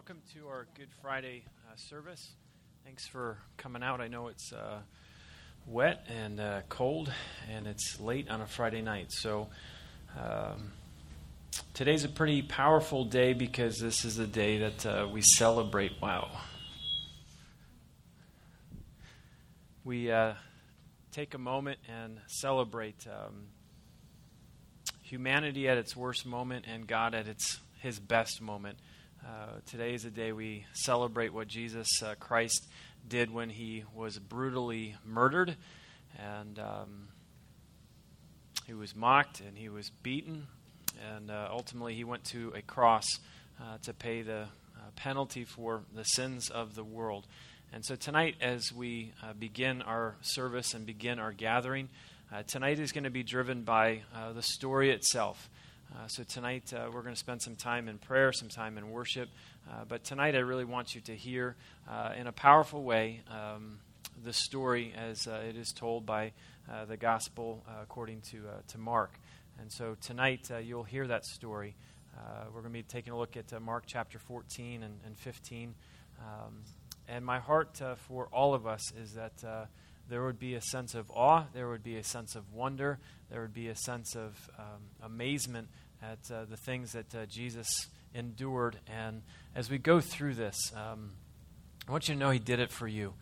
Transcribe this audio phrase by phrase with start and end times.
[0.00, 2.30] welcome to our Good Friday uh, service.
[2.86, 4.00] Thanks for coming out.
[4.00, 4.78] I know it's uh,
[5.66, 7.12] wet and uh, cold,
[7.50, 9.12] and it's late on a Friday night.
[9.12, 9.48] So
[10.18, 10.72] um,
[11.74, 15.92] today's a pretty powerful day because this is the day that uh, we celebrate.
[16.00, 16.30] Wow.
[19.84, 20.32] We uh,
[21.12, 23.48] take a moment and celebrate um,
[25.02, 28.78] humanity at its worst moment and God at its his best moment.
[29.26, 32.66] Uh, today is a day we celebrate what Jesus uh, Christ
[33.06, 35.56] did when he was brutally murdered.
[36.18, 37.08] And um,
[38.66, 40.46] he was mocked and he was beaten.
[41.14, 43.06] And uh, ultimately, he went to a cross
[43.60, 44.46] uh, to pay the uh,
[44.96, 47.26] penalty for the sins of the world.
[47.74, 51.90] And so, tonight, as we uh, begin our service and begin our gathering,
[52.46, 54.00] tonight is going to be driven by
[54.34, 55.50] the story itself.
[55.92, 58.90] Uh, so tonight uh, we're going to spend some time in prayer, some time in
[58.90, 59.28] worship.
[59.68, 61.56] Uh, but tonight I really want you to hear
[61.88, 63.80] uh, in a powerful way um,
[64.22, 66.32] the story as uh, it is told by
[66.70, 69.18] uh, the gospel according to, to Mark.
[69.60, 71.74] And so tonight you'll hear that story.
[72.54, 75.74] we're going to be taking a look at Mark chapter 14 and, and 15.
[76.20, 76.62] Um,
[77.08, 79.42] and my heart for all of us is that
[80.10, 82.98] there would be a sense of awe, there would be a sense of wonder,
[83.30, 85.68] there would be a sense of um, amazement
[86.02, 88.78] at uh, the things that uh, Jesus endured.
[88.86, 89.22] And
[89.54, 91.12] as we go through this, um,
[91.88, 93.14] I want you to know He did it for you.